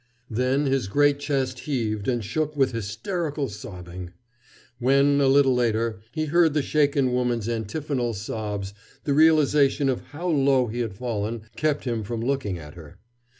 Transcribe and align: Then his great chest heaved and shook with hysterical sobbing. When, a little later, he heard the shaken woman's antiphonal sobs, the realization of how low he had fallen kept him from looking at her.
Then 0.31 0.65
his 0.65 0.87
great 0.87 1.19
chest 1.19 1.59
heaved 1.59 2.07
and 2.07 2.23
shook 2.25 2.57
with 2.57 2.71
hysterical 2.71 3.47
sobbing. 3.49 4.13
When, 4.79 5.21
a 5.21 5.27
little 5.27 5.53
later, 5.53 5.99
he 6.11 6.25
heard 6.25 6.55
the 6.55 6.63
shaken 6.63 7.11
woman's 7.13 7.47
antiphonal 7.47 8.15
sobs, 8.15 8.73
the 9.03 9.13
realization 9.13 9.89
of 9.89 10.01
how 10.05 10.27
low 10.27 10.65
he 10.65 10.79
had 10.79 10.95
fallen 10.95 11.43
kept 11.55 11.83
him 11.83 12.03
from 12.03 12.19
looking 12.21 12.57
at 12.57 12.73
her. 12.73 12.97